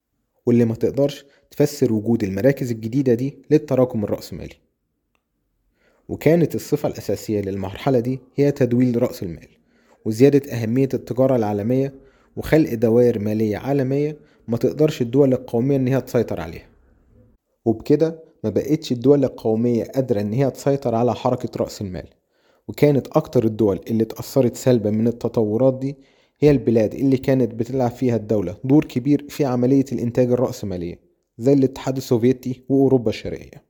واللي 0.47 0.65
ما 0.65 0.75
تقدرش 0.75 1.25
تفسر 1.51 1.93
وجود 1.93 2.25
المراكز 2.25 2.71
الجديدة 2.71 3.15
دي 3.15 3.39
للتراكم 3.51 4.05
الرأسمالي. 4.05 4.55
وكانت 6.09 6.55
الصفة 6.55 6.89
الأساسية 6.89 7.41
للمرحلة 7.41 8.01
دي 8.01 8.21
هي 8.37 8.51
تدويل 8.51 9.03
رأس 9.03 9.23
المال 9.23 9.49
وزيادة 10.05 10.53
أهمية 10.53 10.89
التجارة 10.95 11.37
العالمية 11.37 11.95
وخلق 12.37 12.75
دوائر 12.75 13.19
مالية 13.19 13.57
عالمية 13.57 14.17
ما 14.49 14.57
تقدرش 14.57 15.03
الدول 15.03 15.33
القومية 15.33 15.77
إن 15.77 15.89
هي 15.89 16.01
تسيطر 16.01 16.41
عليها. 16.41 16.67
وبكده 17.65 18.23
ما 18.45 18.51
بقتش 18.51 18.93
الدول 18.93 19.25
القومية 19.25 19.85
قادرة 19.85 20.21
إن 20.21 20.33
هي 20.33 20.51
تسيطر 20.51 20.95
على 20.95 21.15
حركة 21.15 21.49
رأس 21.57 21.81
المال 21.81 22.09
وكانت 22.69 23.07
أكتر 23.09 23.45
الدول 23.45 23.81
اللي 23.91 24.03
اتأثرت 24.03 24.57
سلبا 24.57 24.91
من 24.91 25.09
التطورات 25.09 25.79
دي 25.79 25.97
هي 26.43 26.51
البلاد 26.51 26.95
اللي 26.95 27.17
كانت 27.17 27.55
بتلعب 27.55 27.91
فيها 27.91 28.17
الدولة. 28.17 28.57
دور 28.65 28.85
كبير 28.85 29.27
في 29.29 29.45
عملية 29.45 29.85
الإنتاج 29.93 30.31
الرأسمالية 30.33 31.01
زي 31.39 31.53
الاتحاد 31.53 31.97
السوفيتي 31.97 32.63
وأوروبا 32.69 33.11
الشرقية. 33.11 33.65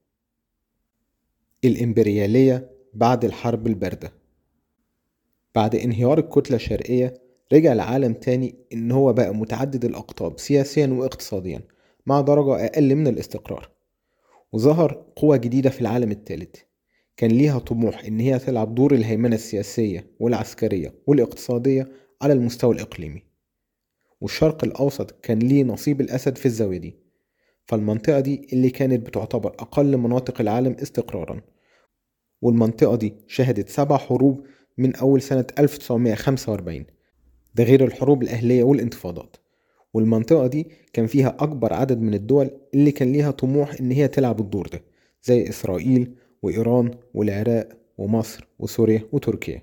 الإمبريالية 1.65 2.71
بعد 2.95 3.25
الحرب 3.25 3.67
الباردة. 3.67 4.13
بعد 5.55 5.75
انهيار 5.75 6.19
الكتلة 6.19 6.57
الشرقية 6.57 7.15
رجع 7.53 7.73
العالم 7.73 8.13
تاني 8.13 8.55
إن 8.73 8.91
هو 8.93 9.13
بقى 9.13 9.35
متعدد 9.35 9.85
الأقطاب 9.85 10.39
سياسيا 10.39 10.87
واقتصاديا 10.87 11.61
مع 12.07 12.21
درجة 12.21 12.65
أقل 12.67 12.95
من 12.95 13.07
الاستقرار. 13.07 13.71
وظهر 14.53 15.05
قوة 15.17 15.37
جديدة 15.37 15.71
في 15.71 15.81
العالم 15.81 16.11
الثالث 16.11 16.57
كان 17.17 17.31
ليها 17.31 17.59
طموح 17.59 18.05
إن 18.05 18.21
هي 18.21 18.39
تلعب 18.39 18.75
دور 18.75 18.95
الهيمنة 18.95 19.35
السياسية 19.35 20.07
والعسكرية 20.21 20.95
والإقتصادية 21.07 21.89
على 22.23 22.33
المستوى 22.33 22.75
الإقليمي 22.75 23.23
والشرق 24.21 24.65
الأوسط 24.65 25.11
كان 25.23 25.39
ليه 25.39 25.65
نصيب 25.65 26.01
الأسد 26.01 26.39
في 26.39 26.47
الزاوية 26.47 26.79
دي 26.79 26.97
فالمنطقة 27.65 28.21
دي 28.21 28.47
اللي 28.53 28.71
كانت 28.71 29.07
بتعتبر 29.07 29.49
أقل 29.51 29.97
مناطق 29.97 30.41
العالم 30.41 30.77
استقرارا 30.83 31.41
والمنطقة 32.43 32.97
دي 32.97 33.15
شهدت 33.27 33.69
سبع 33.69 33.97
حروب 33.97 34.47
من 34.79 34.97
أول 34.97 35.23
سنة 35.23 35.47
1945 35.59 36.85
ده 37.55 37.65
غير 37.65 37.85
الحروب 37.85 38.23
الأهلية 38.23 38.63
والانتفاضات 38.65 39.37
والمنطقة 39.95 40.47
دي 40.47 40.67
كان 40.93 41.07
فيها 41.07 41.37
أكبر 41.41 41.73
عدد 41.73 42.01
من 42.01 42.15
الدول 42.15 42.51
اللي 42.75 42.93
كان 42.93 43.13
ليها 43.13 43.31
طموح 43.31 43.75
إن 43.81 43.91
هي 43.93 44.09
تلعب 44.09 44.41
الدور 44.41 44.67
ده 44.73 44.83
زي 45.23 45.49
إسرائيل 45.49 46.15
وإيران 46.43 46.91
والعراق 47.15 47.69
ومصر 47.99 48.49
وسوريا 48.59 49.09
وتركيا 49.13 49.63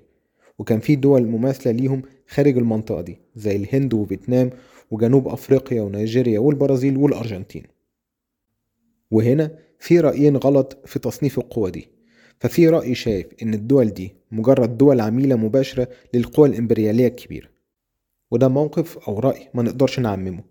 وكان 0.58 0.80
في 0.80 0.96
دول 0.96 1.26
مماثلة 1.26 1.72
ليهم 1.72 2.02
خارج 2.30 2.58
المنطقة 2.58 3.00
دي 3.00 3.18
زي 3.36 3.56
الهند 3.56 3.94
وفيتنام 3.94 4.50
وجنوب 4.90 5.28
أفريقيا 5.28 5.82
ونيجيريا 5.82 6.38
والبرازيل 6.38 6.96
والأرجنتين. 6.96 7.62
وهنا 9.10 9.58
في 9.78 10.00
رأيين 10.00 10.36
غلط 10.36 10.78
في 10.86 10.98
تصنيف 10.98 11.38
القوى 11.38 11.70
دي. 11.70 11.88
ففي 12.38 12.68
رأي 12.68 12.94
شايف 12.94 13.26
إن 13.42 13.54
الدول 13.54 13.88
دي 13.88 14.12
مجرد 14.32 14.78
دول 14.78 15.00
عميلة 15.00 15.36
مباشرة 15.36 15.88
للقوى 16.14 16.48
الإمبريالية 16.48 17.06
الكبيرة. 17.06 17.48
وده 18.30 18.48
موقف 18.48 18.98
أو 19.08 19.18
رأي 19.18 19.48
ما 19.54 19.62
نقدرش 19.62 20.00
نعممه. 20.00 20.44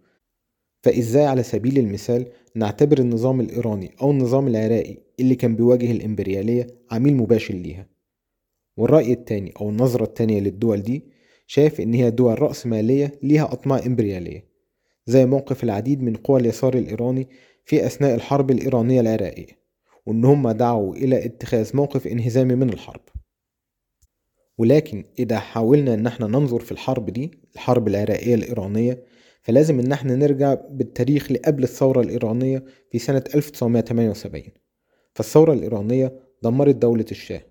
فإزاي 0.83 1.25
على 1.25 1.43
سبيل 1.43 1.77
المثال 1.77 2.25
نعتبر 2.55 2.99
النظام 2.99 3.41
الإيراني 3.41 3.91
أو 4.01 4.11
النظام 4.11 4.47
العراقي 4.47 4.97
اللي 5.19 5.35
كان 5.35 5.55
بيواجه 5.55 5.91
الإمبريالية 5.91 6.67
عميل 6.91 7.15
مباشر 7.15 7.53
ليها؟ 7.53 7.87
والرأي 8.77 9.13
التاني 9.13 9.53
أو 9.61 9.69
النظرة 9.69 10.03
التانية 10.03 10.39
للدول 10.39 10.81
دي 10.81 11.18
شايف 11.51 11.81
إن 11.81 11.93
هي 11.93 12.11
دول 12.11 12.41
رأسمالية 12.41 13.19
ليها 13.23 13.53
أطماع 13.53 13.85
إمبريالية 13.85 14.45
زي 15.05 15.25
موقف 15.25 15.63
العديد 15.63 16.01
من 16.01 16.13
قوى 16.15 16.39
اليسار 16.39 16.73
الإيراني 16.77 17.27
في 17.65 17.85
أثناء 17.85 18.15
الحرب 18.15 18.51
الإيرانية 18.51 19.01
العراقية 19.01 19.59
وإن 20.05 20.25
هم 20.25 20.51
دعوا 20.51 20.95
إلى 20.95 21.25
اتخاذ 21.25 21.75
موقف 21.75 22.07
انهزامي 22.07 22.55
من 22.55 22.69
الحرب. 22.69 23.01
ولكن 24.57 25.03
إذا 25.19 25.39
حاولنا 25.39 25.93
إن 25.93 26.07
إحنا 26.07 26.27
ننظر 26.27 26.59
في 26.59 26.71
الحرب 26.71 27.09
دي 27.09 27.31
الحرب 27.55 27.87
العراقية 27.87 28.35
الإيرانية 28.35 29.03
فلازم 29.41 29.79
إن 29.79 29.91
إحنا 29.91 30.15
نرجع 30.15 30.53
بالتاريخ 30.53 31.31
لقبل 31.31 31.63
الثورة 31.63 32.01
الإيرانية 32.01 32.63
في 32.91 32.99
سنة 32.99 33.23
1978 33.35 34.43
فالثورة 35.13 35.53
الإيرانية 35.53 36.19
دمرت 36.43 36.75
دولة 36.75 37.05
الشاه 37.11 37.41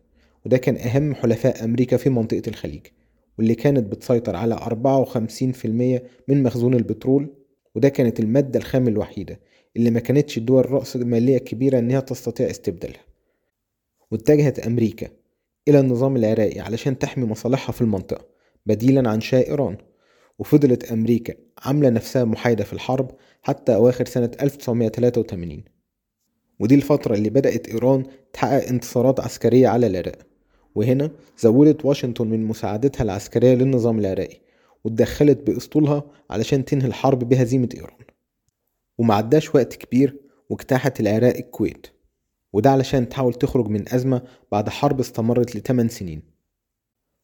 وده 0.46 0.56
كان 0.58 0.76
أهم 0.76 1.14
حلفاء 1.14 1.64
أمريكا 1.64 1.96
في 1.96 2.10
منطقة 2.10 2.42
الخليج. 2.48 2.86
واللي 3.38 3.54
كانت 3.54 3.92
بتسيطر 3.92 4.36
على 4.36 4.56
54% 4.56 5.66
من 6.28 6.42
مخزون 6.42 6.74
البترول 6.74 7.34
وده 7.74 7.88
كانت 7.88 8.20
المادة 8.20 8.58
الخام 8.58 8.88
الوحيدة 8.88 9.40
اللي 9.76 9.90
ما 9.90 10.00
كانتش 10.00 10.38
الدول 10.38 10.60
الرأسمالية 10.60 11.36
الكبيرة 11.36 11.78
إنها 11.78 12.00
تستطيع 12.00 12.50
استبدالها. 12.50 13.04
واتجهت 14.10 14.58
أمريكا 14.58 15.08
إلى 15.68 15.80
النظام 15.80 16.16
العراقي 16.16 16.60
علشان 16.60 16.98
تحمي 16.98 17.24
مصالحها 17.24 17.72
في 17.72 17.80
المنطقة 17.80 18.24
بديلا 18.66 19.10
عن 19.10 19.20
شاه 19.20 19.46
إيران. 19.48 19.76
وفضلت 20.38 20.92
أمريكا 20.92 21.34
عاملة 21.58 21.88
نفسها 21.88 22.24
محايدة 22.24 22.64
في 22.64 22.72
الحرب 22.72 23.10
حتى 23.42 23.74
أواخر 23.74 24.04
سنة 24.04 24.30
1983 24.42 25.64
ودي 26.60 26.74
الفترة 26.74 27.14
اللي 27.14 27.30
بدأت 27.30 27.68
إيران 27.68 28.04
تحقق 28.32 28.68
انتصارات 28.68 29.20
عسكرية 29.20 29.68
على 29.68 29.86
العراق. 29.86 30.27
وهنا 30.78 31.10
زودت 31.38 31.84
واشنطن 31.84 32.26
من 32.26 32.44
مساعدتها 32.44 33.04
العسكرية 33.04 33.54
للنظام 33.54 33.98
العراقي 33.98 34.40
واتدخلت 34.84 35.46
بأسطولها 35.46 36.02
علشان 36.30 36.64
تنهي 36.64 36.86
الحرب 36.86 37.28
بهزيمة 37.28 37.68
إيران. 37.74 37.98
ومعداش 38.98 39.54
وقت 39.54 39.74
كبير 39.74 40.16
واجتاحت 40.50 41.00
العراق 41.00 41.36
الكويت 41.36 41.86
وده 42.52 42.70
علشان 42.70 43.08
تحاول 43.08 43.34
تخرج 43.34 43.68
من 43.68 43.94
أزمة 43.94 44.22
بعد 44.52 44.68
حرب 44.68 45.00
استمرت 45.00 45.56
لتمن 45.56 45.88
سنين. 45.88 46.22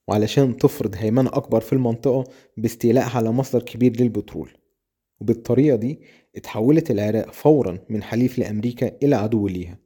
وعلشان 0.08 0.56
تفرض 0.56 0.94
هيمنة 0.98 1.30
أكبر 1.32 1.60
في 1.60 1.72
المنطقة 1.72 2.24
باستيلائها 2.56 3.16
على 3.16 3.30
مصدر 3.30 3.62
كبير 3.62 4.00
للبترول. 4.00 4.50
وبالطريقة 5.20 5.76
دي 5.76 6.00
اتحولت 6.36 6.90
العراق 6.90 7.32
فورا 7.32 7.78
من 7.88 8.02
حليف 8.02 8.38
لأمريكا 8.38 8.96
إلى 9.02 9.16
عدو 9.16 9.48
ليها. 9.48 9.78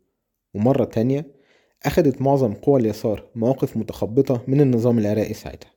ومرة 0.55 0.85
تانية 0.85 1.38
أخدت 1.87 2.23
معظم 2.23 2.55
قوى 2.55 2.81
اليسار 2.81 3.25
مواقف 3.35 3.77
متخبطة 3.77 4.43
من 4.49 4.61
النظام 4.61 4.99
العراقي 4.99 5.35
ساعتها. 5.35 5.71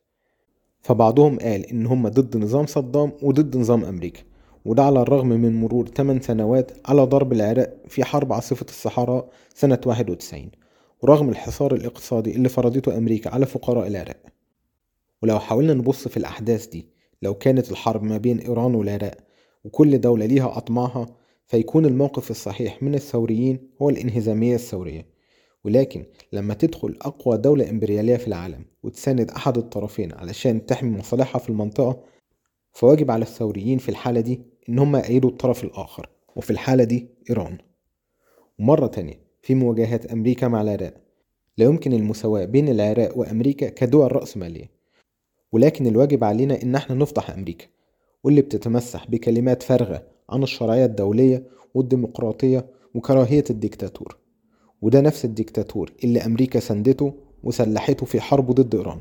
فبعضهم 0.81 1.39
قال 1.39 1.65
إن 1.65 1.85
هم 1.85 2.07
ضد 2.07 2.37
نظام 2.37 2.65
صدام 2.65 3.11
وضد 3.21 3.57
نظام 3.57 3.85
أمريكا 3.85 4.21
وده 4.65 4.83
على 4.83 5.01
الرغم 5.01 5.27
من 5.27 5.61
مرور 5.61 5.87
8 5.87 6.21
سنوات 6.21 6.71
على 6.85 7.01
ضرب 7.01 7.33
العراق 7.33 7.77
في 7.87 8.03
حرب 8.03 8.33
عاصفة 8.33 8.65
الصحراء 8.69 9.29
سنة 9.55 9.79
91 9.85 10.51
ورغم 11.01 11.29
الحصار 11.29 11.73
الاقتصادي 11.75 12.35
اللي 12.35 12.49
فرضته 12.49 12.97
أمريكا 12.97 13.29
على 13.29 13.45
فقراء 13.45 13.87
العراق. 13.87 14.17
ولو 15.23 15.39
حاولنا 15.39 15.73
نبص 15.73 16.07
في 16.07 16.17
الأحداث 16.17 16.67
دي 16.67 16.87
لو 17.21 17.33
كانت 17.33 17.71
الحرب 17.71 18.03
ما 18.03 18.17
بين 18.17 18.39
إيران 18.39 18.75
والعراق 18.75 19.17
وكل 19.63 20.01
دولة 20.01 20.25
ليها 20.25 20.57
أطماعها 20.57 21.05
فيكون 21.47 21.85
الموقف 21.85 22.31
الصحيح 22.31 22.83
من 22.83 22.95
الثوريين 22.95 23.69
هو 23.81 23.89
الانهزامية 23.89 24.55
الثورية. 24.55 25.10
ولكن 25.63 26.05
لما 26.33 26.53
تدخل 26.53 26.97
أقوى 27.01 27.37
دولة 27.37 27.69
إمبريالية 27.69 28.17
في 28.17 28.27
العالم 28.27 28.65
وتساند 28.83 29.31
أحد 29.31 29.57
الطرفين 29.57 30.13
علشان 30.13 30.65
تحمي 30.65 30.97
مصالحها 30.97 31.39
في 31.39 31.49
المنطقة 31.49 32.03
فواجب 32.73 33.11
على 33.11 33.21
الثوريين 33.21 33.77
في 33.77 33.89
الحالة 33.89 34.21
دي 34.21 34.41
إن 34.69 34.79
هم 34.79 34.95
يأيدوا 34.95 35.29
الطرف 35.29 35.63
الآخر 35.63 36.09
وفي 36.35 36.51
الحالة 36.51 36.83
دي 36.83 37.07
إيران. 37.29 37.57
ومرة 38.59 38.87
تانية 38.87 39.19
في 39.41 39.55
مواجهات 39.55 40.05
أمريكا 40.05 40.47
مع 40.47 40.61
العراق. 40.61 40.93
لا 41.57 41.65
يمكن 41.65 41.93
المساواة 41.93 42.45
بين 42.45 42.69
العراق 42.69 43.17
وأمريكا 43.17 43.69
كدول 43.69 44.15
رأسمالية. 44.15 44.71
ولكن 45.51 45.87
الواجب 45.87 46.23
علينا 46.23 46.61
إن 46.63 46.75
إحنا 46.75 46.95
نفضح 46.95 47.29
أمريكا 47.29 47.65
واللي 48.23 48.41
بتتمسح 48.41 49.07
بكلمات 49.09 49.63
فارغة 49.63 50.03
عن 50.29 50.43
الشرعية 50.43 50.85
الدولية 50.85 51.43
والديمقراطية 51.73 52.65
وكراهية 52.93 53.43
الديكتاتور. 53.49 54.17
وده 54.81 55.01
نفس 55.01 55.25
الديكتاتور 55.25 55.91
اللي 56.03 56.25
أمريكا 56.25 56.59
سندته 56.59 57.13
وسلحته 57.43 58.05
في 58.05 58.21
حربه 58.21 58.53
ضد 58.53 58.75
إيران 58.75 58.99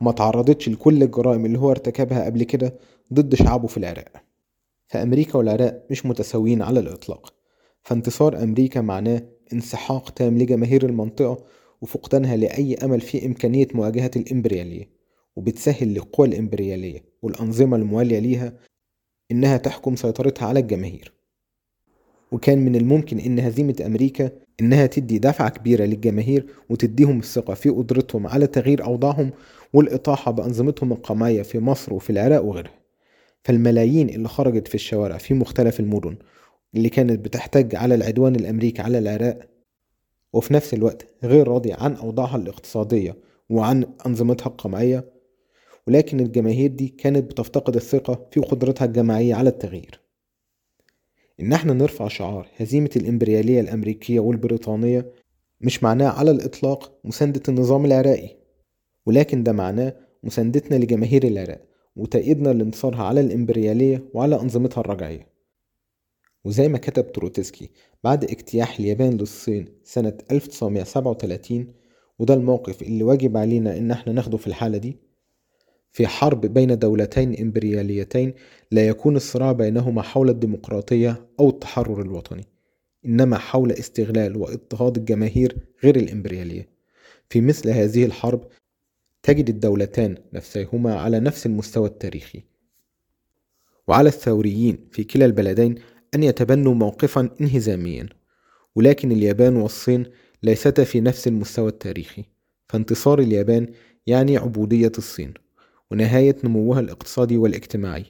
وما 0.00 0.12
تعرضتش 0.12 0.68
لكل 0.68 1.02
الجرائم 1.02 1.46
اللي 1.46 1.58
هو 1.58 1.70
ارتكبها 1.70 2.24
قبل 2.24 2.42
كده 2.42 2.74
ضد 3.12 3.34
شعبه 3.34 3.66
في 3.66 3.76
العراق. 3.76 4.12
فأمريكا 4.88 5.38
والعراق 5.38 5.86
مش 5.90 6.06
متساويين 6.06 6.62
على 6.62 6.80
الإطلاق 6.80 7.34
فانتصار 7.82 8.42
أمريكا 8.42 8.80
معناه 8.80 9.22
انسحاق 9.52 10.10
تام 10.10 10.38
لجماهير 10.38 10.84
المنطقة 10.86 11.44
وفقدانها 11.80 12.36
لأي 12.36 12.74
أمل 12.74 13.00
في 13.00 13.26
إمكانية 13.26 13.68
مواجهة 13.74 14.10
الإمبريالية 14.16 14.90
وبتسهل 15.36 15.88
للقوى 15.88 16.28
الإمبريالية 16.28 17.04
والأنظمة 17.22 17.76
الموالية 17.76 18.18
ليها 18.18 18.52
إنها 19.30 19.56
تحكم 19.56 19.96
سيطرتها 19.96 20.46
على 20.48 20.60
الجماهير. 20.60 21.12
وكان 22.32 22.58
من 22.58 22.76
الممكن 22.76 23.18
إن 23.18 23.38
هزيمة 23.38 23.76
أمريكا 23.86 24.30
إنها 24.60 24.86
تدي 24.86 25.18
دفعة 25.18 25.48
كبيرة 25.48 25.84
للجماهير 25.84 26.46
وتديهم 26.70 27.18
الثقة 27.18 27.54
في 27.54 27.68
قدرتهم 27.68 28.26
على 28.26 28.46
تغيير 28.46 28.84
أوضاعهم 28.84 29.30
والإطاحة 29.72 30.30
بأنظمتهم 30.30 30.92
القمعية 30.92 31.42
في 31.42 31.58
مصر 31.58 31.94
وفي 31.94 32.10
العراق 32.10 32.44
وغيرها. 32.44 32.72
فالملايين 33.44 34.08
اللي 34.08 34.28
خرجت 34.28 34.68
في 34.68 34.74
الشوارع 34.74 35.18
في 35.18 35.34
مختلف 35.34 35.80
المدن 35.80 36.16
اللي 36.74 36.88
كانت 36.88 37.24
بتحتج 37.24 37.74
على 37.74 37.94
العدوان 37.94 38.36
الأمريكي 38.36 38.82
على 38.82 38.98
العراق 38.98 39.38
وفي 40.32 40.54
نفس 40.54 40.74
الوقت 40.74 41.06
غير 41.24 41.48
راضية 41.48 41.74
عن 41.74 41.94
أوضاعها 41.94 42.36
الاقتصادية 42.36 43.16
وعن 43.50 43.84
أنظمتها 44.06 44.46
القمعية 44.46 45.04
ولكن 45.86 46.20
الجماهير 46.20 46.70
دي 46.70 46.88
كانت 46.88 47.30
بتفتقد 47.30 47.76
الثقة 47.76 48.26
في 48.30 48.40
قدرتها 48.40 48.84
الجماعية 48.84 49.34
على 49.34 49.48
التغيير. 49.48 50.01
إن 51.40 51.52
إحنا 51.52 51.72
نرفع 51.72 52.08
شعار 52.08 52.48
هزيمة 52.56 52.90
الإمبريالية 52.96 53.60
الأمريكية 53.60 54.20
والبريطانية 54.20 55.12
مش 55.60 55.82
معناه 55.82 56.08
على 56.08 56.30
الإطلاق 56.30 56.98
مساندة 57.04 57.42
النظام 57.48 57.84
العراقي 57.84 58.36
ولكن 59.06 59.42
ده 59.42 59.52
معناه 59.52 59.96
مساندتنا 60.22 60.76
لجماهير 60.76 61.26
العراق 61.26 61.60
وتأييدنا 61.96 62.48
لانتصارها 62.48 63.02
على 63.04 63.20
الإمبريالية 63.20 64.04
وعلى 64.14 64.40
أنظمتها 64.40 64.80
الرجعية. 64.80 65.32
وزي 66.44 66.68
ما 66.68 66.78
كتب 66.78 67.12
تروتسكي 67.12 67.70
بعد 68.04 68.24
اجتياح 68.24 68.78
اليابان 68.78 69.12
للصين 69.16 69.68
سنة 69.84 70.18
1937 70.30 71.74
وده 72.18 72.34
الموقف 72.34 72.82
اللي 72.82 73.04
واجب 73.04 73.36
علينا 73.36 73.78
إن 73.78 73.90
إحنا 73.90 74.12
ناخده 74.12 74.36
في 74.36 74.46
الحالة 74.46 74.78
دي 74.78 74.96
في 75.92 76.06
حرب 76.06 76.40
بين 76.40 76.78
دولتين 76.78 77.40
إمبرياليتين 77.40 78.34
لا 78.70 78.88
يكون 78.88 79.16
الصراع 79.16 79.52
بينهما 79.52 80.02
حول 80.02 80.30
الديمقراطية 80.30 81.28
أو 81.40 81.48
التحرر 81.48 82.02
الوطني 82.02 82.44
إنما 83.06 83.38
حول 83.38 83.72
استغلال 83.72 84.36
واضطهاد 84.36 84.96
الجماهير 84.96 85.56
غير 85.84 85.96
الإمبريالية. 85.96 86.68
في 87.30 87.40
مثل 87.40 87.68
هذه 87.70 88.04
الحرب 88.04 88.44
تجد 89.22 89.48
الدولتان 89.48 90.18
نفسيهما 90.32 90.94
على 90.94 91.20
نفس 91.20 91.46
المستوى 91.46 91.88
التاريخي. 91.88 92.42
وعلى 93.88 94.08
الثوريين 94.08 94.88
في 94.92 95.04
كلا 95.04 95.24
البلدين 95.24 95.74
أن 96.14 96.22
يتبنوا 96.22 96.74
موقفا 96.74 97.30
انهزاميا 97.40 98.08
ولكن 98.74 99.12
اليابان 99.12 99.56
والصين 99.56 100.06
ليستا 100.42 100.84
في 100.84 101.00
نفس 101.00 101.28
المستوى 101.28 101.68
التاريخي. 101.68 102.24
فانتصار 102.68 103.18
اليابان 103.18 103.66
يعني 104.06 104.36
عبودية 104.36 104.92
الصين. 104.98 105.34
ونهاية 105.92 106.36
نموها 106.44 106.80
الاقتصادي 106.80 107.36
والاجتماعي 107.36 108.04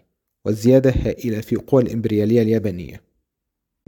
والزيادة 0.44 0.90
هائلة 0.90 1.40
في 1.40 1.56
قوى 1.56 1.82
الإمبريالية 1.82 2.42
اليابانية. 2.42 3.02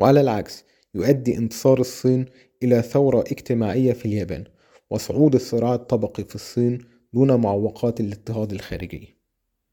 وعلى 0.01 0.21
العكس 0.21 0.65
يؤدي 0.95 1.39
انتصار 1.39 1.81
الصين 1.81 2.27
إلى 2.63 2.83
ثورة 2.83 3.21
اجتماعية 3.21 3.93
في 3.93 4.05
اليابان 4.05 4.45
وصعود 4.91 5.35
الصراع 5.35 5.75
الطبقي 5.75 6.25
في 6.25 6.35
الصين 6.35 6.79
دون 7.13 7.41
معوقات 7.41 8.01
الاضطهاد 8.01 8.53
الخارجي. 8.53 9.14